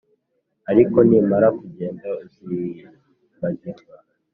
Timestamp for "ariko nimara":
0.71-1.47